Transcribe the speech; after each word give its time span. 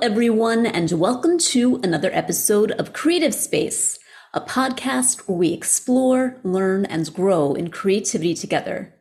everyone, 0.00 0.64
and 0.64 0.92
welcome 0.92 1.38
to 1.38 1.80
another 1.82 2.10
episode 2.12 2.70
of 2.72 2.92
Creative 2.92 3.34
Space, 3.34 3.98
a 4.32 4.40
podcast 4.40 5.26
where 5.26 5.36
we 5.36 5.52
explore, 5.52 6.36
learn, 6.44 6.84
and 6.84 7.12
grow 7.12 7.54
in 7.54 7.68
creativity 7.70 8.32
together. 8.34 8.94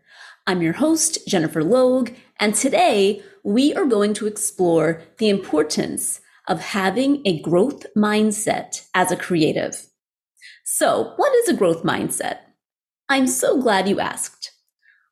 I'm 0.47 0.63
your 0.63 0.73
host, 0.73 1.19
Jennifer 1.27 1.63
Logue, 1.63 2.09
and 2.39 2.55
today 2.55 3.21
we 3.43 3.75
are 3.75 3.85
going 3.85 4.15
to 4.15 4.25
explore 4.25 5.03
the 5.19 5.29
importance 5.29 6.19
of 6.47 6.61
having 6.61 7.21
a 7.25 7.41
growth 7.41 7.85
mindset 7.95 8.87
as 8.95 9.11
a 9.11 9.17
creative. 9.17 9.85
So, 10.65 11.13
what 11.17 11.35
is 11.35 11.49
a 11.49 11.55
growth 11.55 11.83
mindset? 11.83 12.39
I'm 13.07 13.27
so 13.27 13.61
glad 13.61 13.87
you 13.87 13.99
asked. 13.99 14.51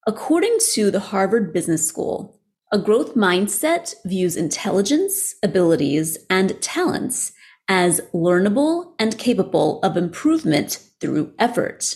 According 0.08 0.58
to 0.74 0.90
the 0.90 1.00
Harvard 1.00 1.54
Business 1.54 1.88
School, 1.88 2.35
a 2.76 2.78
growth 2.78 3.16
mindset 3.16 3.96
views 4.04 4.36
intelligence, 4.36 5.36
abilities, 5.42 6.18
and 6.30 6.62
talents 6.62 7.32
as 7.70 8.02
learnable 8.14 8.92
and 9.00 9.18
capable 9.18 9.80
of 9.82 9.96
improvement 9.96 10.86
through 11.00 11.34
effort. 11.40 11.96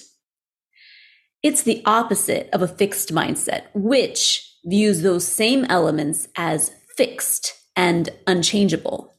It's 1.43 1.63
the 1.63 1.81
opposite 1.85 2.49
of 2.53 2.61
a 2.61 2.67
fixed 2.67 3.13
mindset, 3.13 3.63
which 3.73 4.55
views 4.63 5.01
those 5.01 5.27
same 5.27 5.65
elements 5.65 6.29
as 6.37 6.71
fixed 6.95 7.55
and 7.75 8.09
unchangeable. 8.25 9.13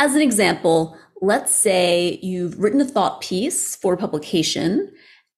As 0.00 0.16
an 0.16 0.20
example, 0.20 0.98
let's 1.22 1.54
say 1.54 2.18
you've 2.24 2.58
written 2.58 2.80
a 2.80 2.84
thought 2.84 3.20
piece 3.20 3.76
for 3.76 3.96
publication 3.96 4.90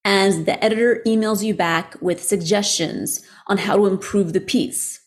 and 0.06 0.46
the 0.46 0.65
editor 0.65 1.02
emails 1.05 1.42
you 1.42 1.53
back 1.53 1.97
with 2.00 2.22
suggestions 2.22 3.27
on 3.48 3.58
how 3.58 3.77
to 3.77 3.86
improve 3.86 4.33
the 4.33 4.41
piece. 4.41 5.00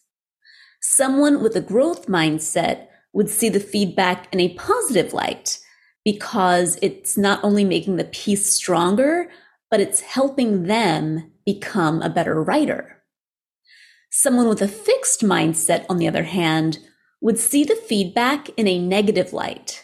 Someone 0.81 1.41
with 1.41 1.55
a 1.55 1.61
growth 1.61 2.07
mindset 2.07 2.87
would 3.13 3.29
see 3.29 3.47
the 3.47 3.61
feedback 3.61 4.27
in 4.33 4.41
a 4.41 4.53
positive 4.55 5.13
light 5.13 5.57
because 6.03 6.77
it's 6.81 7.17
not 7.17 7.41
only 7.45 7.63
making 7.63 7.95
the 7.95 8.03
piece 8.03 8.53
stronger, 8.53 9.29
but 9.71 9.79
it's 9.79 10.01
helping 10.01 10.63
them 10.63 11.31
become 11.45 12.01
a 12.01 12.09
better 12.09 12.43
writer. 12.43 13.01
Someone 14.11 14.49
with 14.49 14.61
a 14.61 14.67
fixed 14.67 15.21
mindset, 15.21 15.85
on 15.89 15.97
the 15.97 16.09
other 16.09 16.23
hand, 16.23 16.79
would 17.21 17.37
see 17.37 17.63
the 17.63 17.75
feedback 17.75 18.49
in 18.57 18.67
a 18.67 18.77
negative 18.77 19.31
light. 19.31 19.81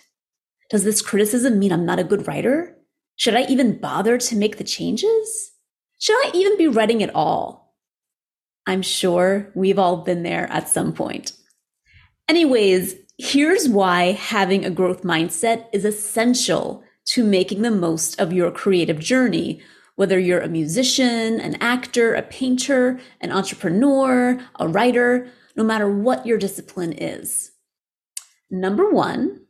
Does 0.70 0.84
this 0.84 1.02
criticism 1.02 1.58
mean 1.58 1.72
I'm 1.72 1.86
not 1.86 2.00
a 2.00 2.04
good 2.04 2.28
writer? 2.28 2.75
Should 3.16 3.36
I 3.36 3.44
even 3.46 3.78
bother 3.78 4.18
to 4.18 4.36
make 4.36 4.58
the 4.58 4.64
changes? 4.64 5.52
Should 6.00 6.16
I 6.16 6.32
even 6.34 6.58
be 6.58 6.68
writing 6.68 7.02
at 7.02 7.16
all? 7.16 7.76
I'm 8.68 8.82
sure 8.82 9.52
we've 9.56 9.80
all 9.80 9.98
been 9.98 10.24
there 10.24 10.48
at 10.52 10.68
some 10.68 10.92
point. 10.94 11.34
Anyways, 12.28 12.96
here's 13.18 13.70
why 13.70 14.14
having 14.14 14.66
a 14.66 14.70
growth 14.72 15.04
mindset 15.04 15.68
is 15.72 15.86
essential 15.86 16.84
to 17.06 17.24
making 17.24 17.62
the 17.62 17.72
most 17.72 18.20
of 18.20 18.34
your 18.34 18.52
creative 18.52 19.00
journey 19.00 19.62
whether 19.96 20.20
you're 20.20 20.42
a 20.42 20.50
musician, 20.50 21.40
an 21.40 21.56
actor, 21.62 22.14
a 22.14 22.22
painter, 22.22 23.00
an 23.22 23.32
entrepreneur, 23.32 24.40
a 24.60 24.68
writer, 24.68 25.30
no 25.56 25.64
matter 25.64 25.90
what 25.90 26.26
your 26.26 26.38
discipline 26.38 26.92
is. 26.92 27.52
Number 28.52 28.90
one, 28.90 29.46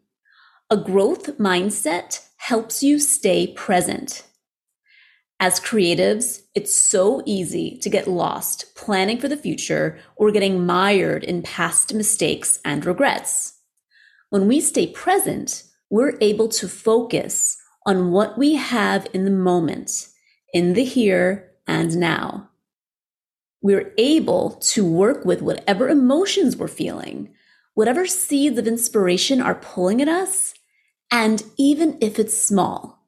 a 0.70 0.78
growth 0.78 1.38
mindset 1.38 2.25
helps 2.48 2.84
you 2.84 3.00
stay 3.00 3.48
present. 3.54 4.22
As 5.40 5.60
creatives, 5.60 6.42
it's 6.54 6.76
so 6.76 7.24
easy 7.26 7.80
to 7.80 7.90
get 7.90 8.08
lost 8.08 8.76
planning 8.76 9.18
for 9.20 9.28
the 9.28 9.36
future 9.36 9.98
or 10.16 10.30
getting 10.30 10.64
mired 10.64 11.24
in 11.24 11.42
past 11.42 11.92
mistakes 11.96 12.60
and 12.64 12.86
regrets. 12.86 13.60
When 14.30 14.48
we 14.48 14.62
stay 14.62 14.86
present, 14.86 15.64
we're 15.90 16.20
able 16.22 16.48
to 16.50 16.68
focus 16.68 17.58
on 17.84 18.12
what 18.12 18.38
we 18.38 18.54
have 18.54 19.08
in 19.12 19.26
the 19.26 19.32
moment 19.32 20.08
in 20.54 20.74
the 20.74 20.86
here 20.86 21.50
and 21.66 21.98
now. 21.98 22.52
We're 23.64 23.92
able 23.98 24.52
to 24.52 24.86
work 24.86 25.26
with 25.26 25.42
whatever 25.42 25.90
emotions 25.90 26.56
we're 26.56 26.68
feeling, 26.68 27.34
whatever 27.74 28.06
seeds 28.06 28.60
of 28.60 28.68
inspiration 28.68 29.42
are 29.42 29.56
pulling 29.56 30.00
at 30.00 30.08
us, 30.08 30.54
and 31.18 31.44
even 31.56 31.98
if 32.02 32.20
it's 32.20 32.38
small. 32.38 33.08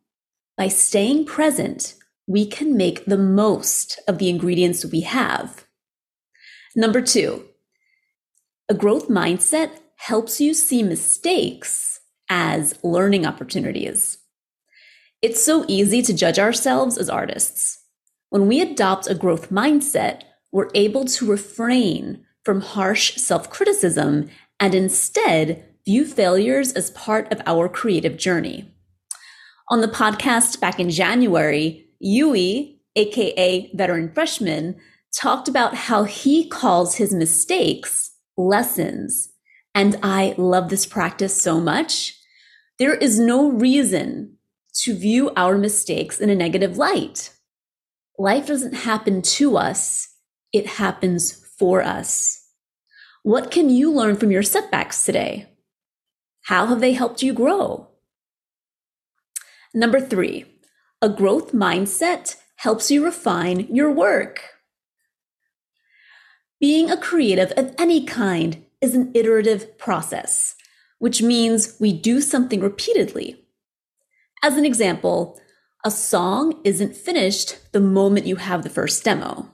By 0.56 0.70
staying 0.70 1.26
present, 1.26 1.96
we 2.26 2.46
can 2.46 2.78
make 2.78 3.04
the 3.04 3.18
most 3.18 4.00
of 4.08 4.18
the 4.18 4.30
ingredients 4.30 4.86
we 4.86 5.02
have. 5.02 5.66
Number 6.74 7.02
two, 7.02 7.44
a 8.70 8.74
growth 8.74 9.10
mindset 9.10 9.72
helps 9.98 10.40
you 10.40 10.54
see 10.54 10.84
mistakes 10.84 12.00
as 12.30 12.80
learning 12.82 13.26
opportunities. 13.26 14.20
It's 15.22 15.44
so 15.44 15.66
easy 15.68 16.02
to 16.04 16.14
judge 16.14 16.40
ourselves 16.40 16.98
as 16.98 17.10
artists. 17.10 17.84
When 18.30 18.48
we 18.48 18.62
adopt 18.62 19.10
a 19.10 19.16
growth 19.16 19.50
mindset, 19.50 20.22
we're 20.54 20.70
able 20.74 21.04
to 21.04 21.30
refrain 21.30 22.26
from 22.46 22.62
harsh 22.62 23.18
self 23.18 23.50
criticism 23.50 24.30
and 24.62 24.74
instead 24.74 25.66
view 25.88 26.06
failures 26.06 26.74
as 26.74 26.92
part 26.92 27.32
of 27.32 27.42
our 27.46 27.70
creative 27.70 28.18
journey. 28.18 28.70
On 29.70 29.80
the 29.80 29.88
podcast 29.88 30.60
back 30.60 30.82
in 30.82 30.90
January, 30.90 31.88
Yui, 32.00 32.82
aka 32.98 33.72
Veteran 33.74 34.12
Freshman, 34.12 34.76
talked 35.18 35.48
about 35.48 35.76
how 35.76 36.04
he 36.04 36.50
calls 36.50 36.96
his 36.96 37.14
mistakes 37.14 38.12
lessons. 38.36 39.30
And 39.74 39.96
I 40.04 40.36
love 40.38 40.68
this 40.68 40.86
practice 40.86 41.42
so 41.42 41.62
much. 41.62 42.20
There 42.80 42.96
is 42.96 43.18
no 43.18 43.50
reason 43.50 44.36
to 44.84 44.94
view 44.94 45.32
our 45.38 45.58
mistakes 45.58 46.20
in 46.20 46.30
a 46.30 46.36
negative 46.36 46.78
light. 46.78 47.32
Life 48.20 48.48
doesn't 48.48 48.74
happen 48.74 49.22
to 49.22 49.56
us, 49.56 50.10
it 50.52 50.68
happens 50.68 51.32
for 51.58 51.82
us. 51.82 52.46
What 53.24 53.52
can 53.52 53.70
you 53.70 53.90
learn 53.90 54.18
from 54.18 54.32
your 54.32 54.44
setbacks 54.44 55.06
today? 55.06 55.48
How 56.48 56.66
have 56.68 56.82
they 56.82 56.94
helped 56.94 57.24
you 57.24 57.34
grow? 57.34 57.88
Number 59.74 60.02
three, 60.02 60.46
a 61.02 61.10
growth 61.10 61.54
mindset 61.54 62.36
helps 62.58 62.92
you 62.92 63.06
refine 63.06 63.68
your 63.74 63.92
work. 63.92 64.42
Being 66.60 66.90
a 66.90 66.98
creative 66.98 67.52
of 67.52 67.76
any 67.78 68.04
kind 68.04 68.66
is 68.82 68.96
an 68.96 69.12
iterative 69.14 69.78
process, 69.78 70.56
which 71.00 71.22
means 71.22 71.78
we 71.80 71.94
do 71.94 72.20
something 72.20 72.60
repeatedly 72.60 73.48
as 74.44 74.56
an 74.56 74.66
example, 74.66 75.40
a 75.84 75.92
song 75.92 76.62
isn't 76.64 76.96
finished 76.96 77.72
the 77.72 77.80
moment 77.80 78.28
you 78.28 78.36
have 78.36 78.64
the 78.64 78.70
first 78.70 79.04
demo. 79.04 79.54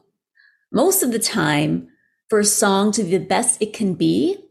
Most 0.71 1.03
of 1.03 1.11
the 1.11 1.19
time, 1.19 1.87
for 2.29 2.39
a 2.39 2.45
song 2.45 2.91
to 2.93 3.03
be 3.03 3.17
the 3.17 3.25
best 3.25 3.61
it 3.61 3.73
can 3.73 3.93
be, 3.93 4.42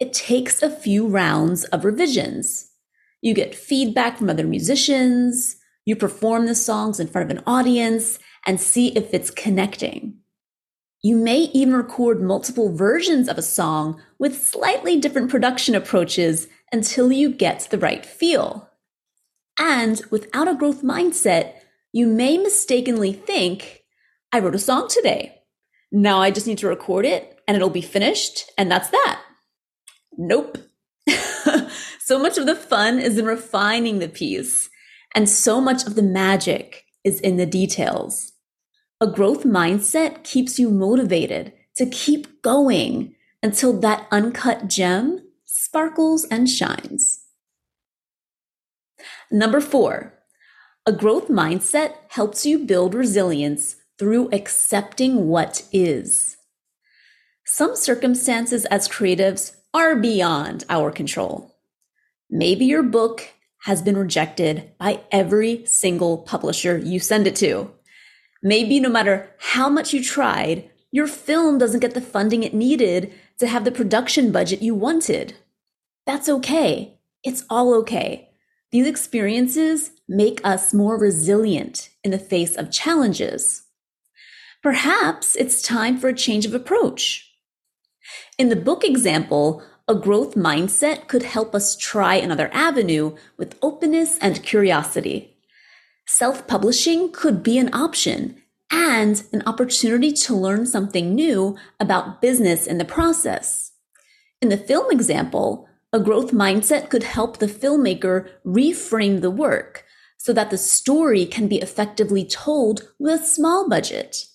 it 0.00 0.12
takes 0.12 0.62
a 0.62 0.70
few 0.70 1.06
rounds 1.06 1.64
of 1.64 1.84
revisions. 1.84 2.70
You 3.22 3.34
get 3.34 3.54
feedback 3.54 4.18
from 4.18 4.28
other 4.28 4.46
musicians, 4.46 5.56
you 5.84 5.96
perform 5.96 6.46
the 6.46 6.54
songs 6.54 6.98
in 6.98 7.08
front 7.08 7.30
of 7.30 7.36
an 7.36 7.44
audience 7.46 8.18
and 8.46 8.60
see 8.60 8.88
if 8.88 9.12
it's 9.12 9.30
connecting. 9.30 10.18
You 11.02 11.16
may 11.16 11.50
even 11.52 11.74
record 11.74 12.22
multiple 12.22 12.74
versions 12.74 13.28
of 13.28 13.36
a 13.36 13.42
song 13.42 14.00
with 14.18 14.42
slightly 14.42 14.98
different 14.98 15.30
production 15.30 15.74
approaches 15.74 16.48
until 16.72 17.12
you 17.12 17.30
get 17.30 17.68
the 17.70 17.78
right 17.78 18.04
feel. 18.04 18.70
And 19.58 20.02
without 20.10 20.48
a 20.48 20.54
growth 20.54 20.82
mindset, 20.82 21.54
you 21.92 22.06
may 22.06 22.38
mistakenly 22.38 23.12
think, 23.12 23.84
I 24.32 24.40
wrote 24.40 24.54
a 24.54 24.58
song 24.58 24.88
today. 24.88 25.42
Now 25.92 26.20
I 26.20 26.30
just 26.30 26.46
need 26.46 26.58
to 26.58 26.68
record 26.68 27.04
it 27.04 27.38
and 27.46 27.54
it'll 27.54 27.70
be 27.70 27.82
finished. 27.82 28.50
And 28.58 28.70
that's 28.70 28.90
that. 28.90 29.20
Nope. 30.16 30.58
so 32.00 32.18
much 32.18 32.38
of 32.38 32.46
the 32.46 32.54
fun 32.54 32.98
is 32.98 33.18
in 33.18 33.24
refining 33.24 33.98
the 33.98 34.08
piece, 34.08 34.70
and 35.14 35.28
so 35.28 35.60
much 35.60 35.86
of 35.86 35.94
the 35.94 36.02
magic 36.02 36.84
is 37.02 37.20
in 37.20 37.36
the 37.36 37.46
details. 37.46 38.32
A 39.00 39.06
growth 39.06 39.44
mindset 39.44 40.24
keeps 40.24 40.58
you 40.58 40.70
motivated 40.70 41.52
to 41.76 41.86
keep 41.86 42.42
going 42.42 43.14
until 43.42 43.78
that 43.80 44.06
uncut 44.10 44.68
gem 44.68 45.20
sparkles 45.44 46.24
and 46.24 46.48
shines. 46.48 47.24
Number 49.30 49.60
four, 49.60 50.14
a 50.86 50.92
growth 50.92 51.28
mindset 51.28 51.94
helps 52.08 52.46
you 52.46 52.60
build 52.60 52.94
resilience 52.94 53.76
through 53.98 54.30
accepting 54.32 55.28
what 55.28 55.62
is. 55.72 56.36
Some 57.44 57.76
circumstances 57.76 58.64
as 58.66 58.88
creatives 58.88 59.56
are 59.74 59.96
beyond 59.96 60.64
our 60.70 60.92
control. 60.92 61.56
Maybe 62.30 62.64
your 62.64 62.84
book 62.84 63.28
has 63.64 63.82
been 63.82 63.96
rejected 63.96 64.70
by 64.78 65.00
every 65.10 65.66
single 65.66 66.18
publisher 66.18 66.78
you 66.78 67.00
send 67.00 67.26
it 67.26 67.34
to. 67.36 67.70
Maybe 68.42 68.78
no 68.78 68.88
matter 68.88 69.30
how 69.38 69.68
much 69.68 69.92
you 69.92 70.02
tried, 70.02 70.70
your 70.92 71.08
film 71.08 71.58
doesn't 71.58 71.80
get 71.80 71.94
the 71.94 72.00
funding 72.00 72.44
it 72.44 72.54
needed 72.54 73.12
to 73.38 73.48
have 73.48 73.64
the 73.64 73.72
production 73.72 74.30
budget 74.30 74.62
you 74.62 74.74
wanted. 74.74 75.34
That's 76.06 76.28
okay. 76.28 76.98
It's 77.24 77.44
all 77.50 77.74
okay. 77.74 78.28
These 78.70 78.86
experiences 78.86 79.90
make 80.08 80.40
us 80.44 80.72
more 80.72 80.98
resilient 80.98 81.88
in 82.04 82.12
the 82.12 82.18
face 82.18 82.54
of 82.54 82.70
challenges. 82.70 83.62
Perhaps 84.62 85.34
it's 85.36 85.62
time 85.62 85.98
for 85.98 86.08
a 86.08 86.14
change 86.14 86.46
of 86.46 86.54
approach. 86.54 87.33
In 88.36 88.48
the 88.48 88.56
book 88.56 88.82
example, 88.84 89.62
a 89.86 89.94
growth 89.94 90.34
mindset 90.34 91.06
could 91.06 91.22
help 91.22 91.54
us 91.54 91.76
try 91.76 92.16
another 92.16 92.50
avenue 92.52 93.16
with 93.36 93.56
openness 93.62 94.18
and 94.18 94.42
curiosity. 94.42 95.36
Self 96.06 96.46
publishing 96.48 97.12
could 97.12 97.44
be 97.44 97.58
an 97.58 97.72
option 97.72 98.42
and 98.72 99.22
an 99.32 99.42
opportunity 99.46 100.12
to 100.12 100.34
learn 100.34 100.66
something 100.66 101.14
new 101.14 101.56
about 101.78 102.20
business 102.20 102.66
in 102.66 102.78
the 102.78 102.84
process. 102.84 103.72
In 104.42 104.48
the 104.48 104.56
film 104.56 104.90
example, 104.90 105.68
a 105.92 106.00
growth 106.00 106.32
mindset 106.32 106.88
could 106.90 107.04
help 107.04 107.38
the 107.38 107.46
filmmaker 107.46 108.28
reframe 108.44 109.20
the 109.20 109.30
work 109.30 109.84
so 110.18 110.32
that 110.32 110.50
the 110.50 110.58
story 110.58 111.24
can 111.24 111.46
be 111.46 111.58
effectively 111.60 112.24
told 112.24 112.88
with 112.98 113.20
a 113.20 113.24
small 113.24 113.68
budget. 113.68 114.26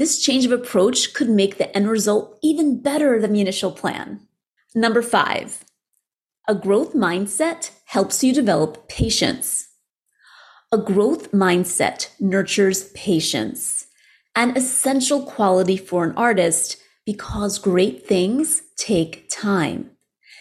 This 0.00 0.18
change 0.18 0.46
of 0.46 0.52
approach 0.52 1.12
could 1.12 1.28
make 1.28 1.58
the 1.58 1.76
end 1.76 1.90
result 1.90 2.38
even 2.42 2.80
better 2.80 3.20
than 3.20 3.34
the 3.34 3.42
initial 3.42 3.70
plan. 3.70 4.26
Number 4.74 5.02
five, 5.02 5.62
a 6.48 6.54
growth 6.54 6.94
mindset 6.94 7.70
helps 7.84 8.24
you 8.24 8.32
develop 8.32 8.88
patience. 8.88 9.68
A 10.72 10.78
growth 10.78 11.32
mindset 11.32 12.08
nurtures 12.18 12.84
patience, 12.92 13.88
an 14.34 14.56
essential 14.56 15.20
quality 15.26 15.76
for 15.76 16.02
an 16.02 16.16
artist 16.16 16.78
because 17.04 17.58
great 17.58 18.06
things 18.06 18.62
take 18.78 19.28
time. 19.28 19.90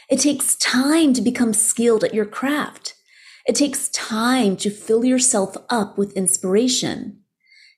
It 0.09 0.21
takes 0.21 0.55
time 0.55 1.11
to 1.15 1.21
become 1.21 1.51
skilled 1.51 2.05
at 2.05 2.13
your 2.13 2.25
craft. 2.25 2.93
It 3.45 3.57
takes 3.57 3.89
time 3.89 4.55
to 4.55 4.69
fill 4.69 5.03
yourself 5.03 5.57
up 5.69 5.97
with 5.97 6.13
inspiration. 6.13 7.18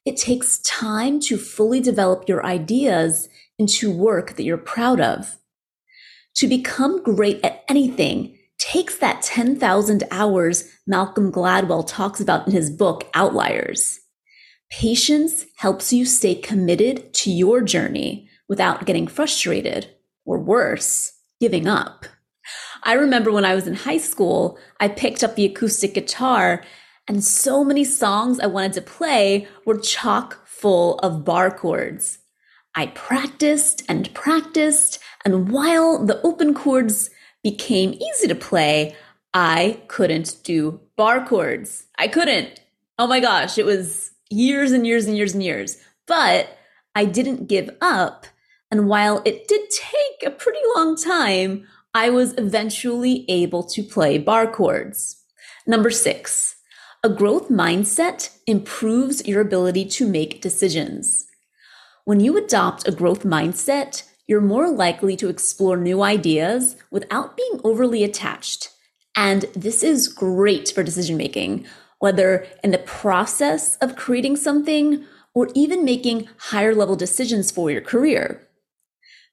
It 0.06 0.18
takes 0.18 0.60
time 0.60 1.20
to 1.22 1.38
fully 1.38 1.80
develop 1.80 2.28
your 2.28 2.46
ideas 2.46 3.30
into 3.60 3.92
work 3.92 4.36
that 4.36 4.44
you're 4.44 4.58
proud 4.58 5.00
of. 5.00 5.38
To 6.36 6.48
become 6.48 7.04
great 7.04 7.40
at 7.44 7.64
anything 7.68 8.38
takes 8.58 8.98
that 8.98 9.22
10,000 9.22 10.04
hours 10.12 10.70
Malcolm 10.88 11.32
Gladwell 11.32 11.86
talks 11.86 12.20
about 12.20 12.48
in 12.48 12.54
his 12.54 12.70
book, 12.70 13.10
Outliers. 13.14 14.00
Patience 14.72 15.46
helps 15.58 15.92
you 15.92 16.06
stay 16.06 16.34
committed 16.34 17.14
to 17.16 17.32
your 17.32 17.62
journey 17.62 18.30
without 18.48 18.86
getting 18.86 19.08
frustrated 19.08 19.88
or 20.26 20.40
worse, 20.40 21.14
giving 21.40 21.68
up. 21.68 22.06
I 22.84 22.94
remember 22.94 23.32
when 23.32 23.46
I 23.46 23.54
was 23.54 23.68
in 23.68 23.76
high 23.76 23.98
school, 23.98 24.58
I 24.80 24.88
picked 24.88 25.24
up 25.24 25.36
the 25.36 25.46
acoustic 25.46 25.94
guitar 25.94 26.64
and 27.12 27.26
so 27.26 27.62
many 27.62 27.84
songs 27.84 28.40
I 28.40 28.46
wanted 28.46 28.72
to 28.72 28.82
play 28.82 29.46
were 29.66 29.78
chock 29.78 30.48
full 30.48 30.98
of 31.00 31.26
bar 31.26 31.52
chords. 31.52 32.20
I 32.74 32.86
practiced 32.88 33.84
and 33.90 34.14
practiced, 34.14 34.98
and 35.26 35.52
while 35.52 36.06
the 36.06 36.22
open 36.22 36.54
chords 36.54 37.10
became 37.44 38.00
easy 38.02 38.30
to 38.30 38.36
play, 38.36 38.96
I 39.34 39.82
couldn't 39.90 40.38
do 40.46 40.80
bar 40.96 41.28
chords. 41.28 41.88
I 42.00 42.08
couldn't. 42.08 42.62
Oh 42.98 43.08
my 43.08 43.20
gosh, 43.20 43.58
it 43.58 43.66
was 43.66 44.12
years 44.30 44.72
and 44.72 44.88
years 44.88 45.06
and 45.06 45.18
years 45.18 45.34
and 45.34 45.44
years. 45.44 45.80
But 46.08 46.58
I 46.96 47.04
didn't 47.04 47.50
give 47.50 47.72
up. 47.82 48.26
And 48.72 48.88
while 48.88 49.22
it 49.26 49.50
did 49.50 49.70
take 49.70 50.26
a 50.26 50.34
pretty 50.34 50.62
long 50.78 50.96
time, 50.96 51.68
I 51.94 52.10
was 52.10 52.34
eventually 52.38 53.26
able 53.28 53.64
to 53.64 53.84
play 53.84 54.18
bar 54.18 54.50
chords. 54.50 55.18
Number 55.68 55.90
six, 55.90 56.56
a 57.04 57.10
growth 57.10 57.50
mindset 57.50 58.30
improves 58.46 59.26
your 59.28 59.42
ability 59.42 59.86
to 59.86 60.08
make 60.08 60.40
decisions. 60.40 61.26
When 62.06 62.20
you 62.20 62.38
adopt 62.38 62.88
a 62.88 62.92
growth 62.92 63.24
mindset, 63.24 64.04
you're 64.28 64.40
more 64.40 64.70
likely 64.70 65.16
to 65.18 65.28
explore 65.28 65.78
new 65.78 66.04
ideas 66.04 66.76
without 66.92 67.36
being 67.36 67.60
overly 67.64 68.04
attached. 68.04 68.70
And 69.16 69.44
this 69.56 69.82
is 69.82 70.08
great 70.08 70.70
for 70.70 70.84
decision 70.84 71.18
making, 71.18 71.66
whether 71.98 72.46
in 72.64 72.70
the 72.70 72.78
process 72.78 73.78
of 73.78 73.96
creating 73.96 74.36
something 74.36 75.04
or 75.34 75.50
even 75.56 75.84
making 75.84 76.30
higher 76.38 76.76
level 76.76 76.96
decisions 76.96 77.50
for 77.50 77.72
your 77.72 77.82
career. 77.82 78.48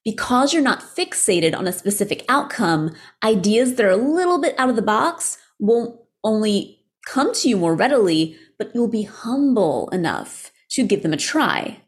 Because 0.03 0.53
you're 0.53 0.63
not 0.63 0.81
fixated 0.81 1.55
on 1.55 1.67
a 1.67 1.73
specific 1.73 2.25
outcome, 2.27 2.95
ideas 3.23 3.75
that 3.75 3.85
are 3.85 3.91
a 3.91 3.95
little 3.95 4.41
bit 4.41 4.55
out 4.57 4.69
of 4.69 4.75
the 4.75 4.81
box 4.81 5.37
won't 5.59 5.99
only 6.23 6.78
come 7.09 7.33
to 7.33 7.49
you 7.49 7.57
more 7.57 7.75
readily, 7.75 8.37
but 8.57 8.71
you'll 8.73 8.87
be 8.87 9.03
humble 9.03 9.89
enough 9.89 10.51
to 10.69 10.85
give 10.85 11.01
them 11.03 11.13
a 11.13 11.17
try 11.17 11.81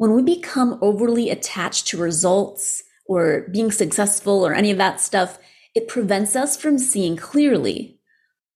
when 0.00 0.14
we 0.14 0.22
become 0.22 0.78
overly 0.80 1.28
attached 1.28 1.86
to 1.86 1.98
results 1.98 2.84
or 3.04 3.46
being 3.52 3.70
successful 3.70 4.46
or 4.46 4.54
any 4.54 4.70
of 4.70 4.78
that 4.78 4.98
stuff, 4.98 5.38
it 5.74 5.88
prevents 5.88 6.34
us 6.34 6.56
from 6.56 6.78
seeing 6.78 7.18
clearly. 7.18 7.98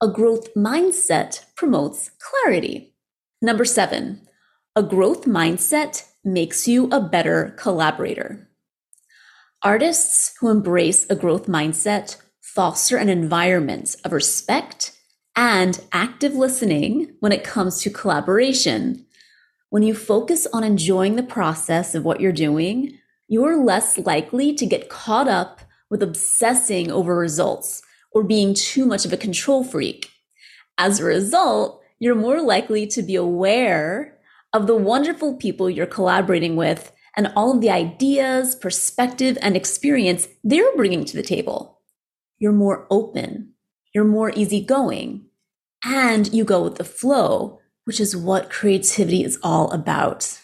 A 0.01 0.09
growth 0.09 0.55
mindset 0.55 1.45
promotes 1.55 2.13
clarity. 2.19 2.95
Number 3.43 3.67
seven, 3.67 4.27
a 4.75 4.83
growth 4.83 5.27
mindset 5.27 6.09
makes 6.25 6.67
you 6.67 6.89
a 6.91 6.99
better 6.99 7.55
collaborator. 7.59 8.49
Artists 9.63 10.35
who 10.41 10.49
embrace 10.49 11.05
a 11.11 11.15
growth 11.15 11.47
mindset 11.47 12.17
foster 12.41 12.97
an 12.97 13.11
environment 13.11 13.97
of 14.03 14.13
respect 14.13 14.94
and 15.37 15.81
active 15.93 16.35
listening 16.35 17.15
when 17.21 17.33
it 17.33 17.45
comes 17.45 17.81
to 17.83 17.91
collaboration 17.91 19.05
when 19.75 19.83
you 19.83 19.93
focus 19.93 20.47
on 20.53 20.63
enjoying 20.63 21.17
the 21.17 21.23
process 21.25 21.97
of 21.97 22.05
what 22.05 22.21
you're 22.21 22.31
doing, 22.31 22.97
you're 23.27 23.61
less 23.61 23.99
likely 23.99 24.55
to 24.55 24.65
get 24.65 24.89
caught 24.89 25.27
up 25.27 25.63
with 25.91 26.01
obsessing 26.01 26.93
over 26.93 27.17
results 27.17 27.83
or 28.13 28.23
being 28.23 28.55
too 28.55 28.87
much 28.87 29.05
of 29.05 29.13
a 29.13 29.17
control 29.17 29.65
freak. 29.65 30.13
As 30.79 31.01
a 31.01 31.05
result, 31.05 31.83
you're 31.99 32.15
more 32.15 32.41
likely 32.41 32.87
to 32.87 33.03
be 33.03 33.17
aware 33.17 34.17
of 34.53 34.69
the 34.69 34.77
wonderful 34.77 35.35
people 35.35 35.69
you're 35.69 35.87
collaborating 35.87 36.55
with 36.55 36.93
and 37.17 37.33
all 37.35 37.53
of 37.53 37.61
the 37.61 37.71
ideas, 37.71 38.55
perspective, 38.55 39.37
and 39.43 39.57
experience 39.57 40.29
they're 40.45 40.77
bringing 40.77 41.05
to 41.05 41.17
the 41.17 41.23
table. 41.25 41.81
You're 42.39 42.53
more 42.53 42.87
open, 42.91 43.54
you're 43.95 44.05
more 44.05 44.31
easygoing, 44.31 45.27
and 45.85 46.33
you 46.33 46.45
go 46.45 46.63
with 46.63 46.77
the 46.77 46.85
flow 46.85 47.61
which 47.85 48.01
is 48.01 48.17
what 48.17 48.51
creativity 48.51 49.23
is 49.23 49.39
all 49.43 49.71
about. 49.71 50.41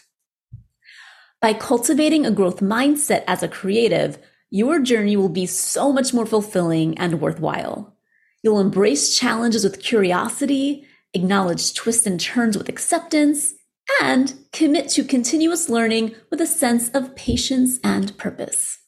By 1.41 1.53
cultivating 1.53 2.25
a 2.25 2.31
growth 2.31 2.59
mindset 2.59 3.23
as 3.27 3.41
a 3.41 3.47
creative, 3.47 4.19
your 4.51 4.79
journey 4.79 5.17
will 5.17 5.29
be 5.29 5.45
so 5.45 5.91
much 5.91 6.13
more 6.13 6.25
fulfilling 6.25 6.97
and 6.97 7.19
worthwhile. 7.19 7.95
You'll 8.43 8.59
embrace 8.59 9.17
challenges 9.17 9.63
with 9.63 9.81
curiosity, 9.81 10.85
acknowledge 11.13 11.73
twists 11.73 12.05
and 12.05 12.19
turns 12.19 12.57
with 12.57 12.69
acceptance, 12.69 13.53
and 14.01 14.35
commit 14.51 14.89
to 14.89 15.03
continuous 15.03 15.67
learning 15.67 16.15
with 16.29 16.41
a 16.41 16.47
sense 16.47 16.89
of 16.89 17.15
patience 17.15 17.79
and 17.83 18.15
purpose. 18.17 18.79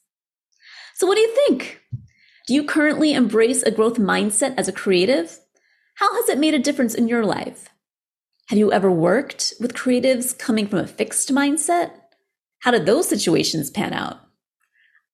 So, 0.96 1.08
what 1.08 1.16
do 1.16 1.22
you 1.22 1.36
think? 1.48 1.82
Do 2.46 2.54
you 2.54 2.66
currently 2.66 3.14
embrace 3.14 3.64
a 3.64 3.72
growth 3.72 3.98
mindset 3.98 4.56
as 4.58 4.68
a 4.68 4.74
creative? 4.74 5.40
How 5.96 6.14
has 6.16 6.28
it 6.28 6.38
made 6.38 6.54
a 6.54 6.60
difference 6.60 6.94
in 6.94 7.08
your 7.08 7.26
life? 7.26 7.70
Have 8.48 8.60
you 8.60 8.74
ever 8.74 8.92
worked 8.92 9.54
with 9.62 9.74
creatives 9.74 10.38
coming 10.38 10.68
from 10.68 10.80
a 10.80 10.88
fixed 10.88 11.30
mindset? 11.30 11.92
How 12.60 12.72
did 12.72 12.86
those 12.86 13.08
situations 13.08 13.70
pan 13.70 13.94
out? 13.94 14.20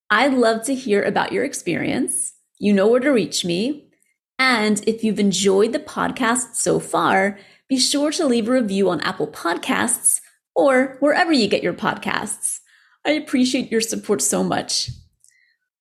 I'd 0.10 0.34
love 0.34 0.64
to 0.64 0.74
hear 0.74 1.04
about 1.04 1.32
your 1.32 1.44
experience. 1.44 2.34
You 2.58 2.74
know 2.74 2.88
where 2.88 3.00
to 3.00 3.12
reach 3.12 3.46
me. 3.46 3.92
And 4.40 4.84
if 4.88 5.04
you've 5.04 5.20
enjoyed 5.20 5.72
the 5.72 5.80
podcast 5.80 6.56
so 6.56 6.80
far, 6.80 7.38
be 7.68 7.78
sure 7.78 8.12
to 8.14 8.26
leave 8.26 8.50
a 8.50 8.54
review 8.54 8.90
on 8.90 9.02
Apple 9.02 9.28
Podcasts 9.28 10.20
or 10.56 10.98
wherever 11.00 11.32
you 11.32 11.48
get 11.48 11.62
your 11.62 11.74
podcasts. 11.74 12.62
I 13.06 13.12
appreciate 13.12 13.72
your 13.72 13.82
support 13.82 14.24
so 14.24 14.44
much. 14.44 14.90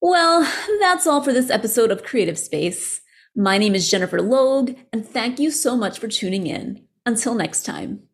Well, 0.00 0.43
that's 0.81 1.09
all 1.09 1.23
for 1.23 1.33
this 1.33 1.50
episode 1.50 1.90
of 1.90 2.05
Creative 2.05 2.38
Space. 2.38 3.00
My 3.35 3.59
name 3.59 3.75
is 3.75 3.90
Jennifer 3.90 4.23
Logue, 4.23 4.76
and 4.93 5.05
thank 5.05 5.40
you 5.40 5.50
so 5.50 5.76
much 5.76 5.99
for 5.99 6.07
tuning 6.07 6.47
in. 6.47 6.85
Until 7.05 7.35
next 7.35 7.64
time. 7.64 8.05